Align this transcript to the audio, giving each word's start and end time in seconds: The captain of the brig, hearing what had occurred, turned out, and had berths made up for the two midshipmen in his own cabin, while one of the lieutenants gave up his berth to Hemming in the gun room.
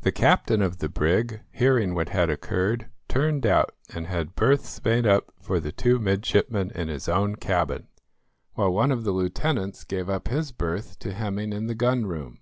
The 0.00 0.10
captain 0.10 0.60
of 0.60 0.78
the 0.78 0.88
brig, 0.88 1.40
hearing 1.52 1.94
what 1.94 2.08
had 2.08 2.30
occurred, 2.30 2.90
turned 3.06 3.46
out, 3.46 3.76
and 3.94 4.08
had 4.08 4.34
berths 4.34 4.82
made 4.84 5.06
up 5.06 5.32
for 5.40 5.60
the 5.60 5.70
two 5.70 6.00
midshipmen 6.00 6.72
in 6.72 6.88
his 6.88 7.08
own 7.08 7.36
cabin, 7.36 7.86
while 8.54 8.72
one 8.72 8.90
of 8.90 9.04
the 9.04 9.12
lieutenants 9.12 9.84
gave 9.84 10.08
up 10.10 10.26
his 10.26 10.50
berth 10.50 10.98
to 10.98 11.14
Hemming 11.14 11.52
in 11.52 11.68
the 11.68 11.76
gun 11.76 12.06
room. 12.06 12.40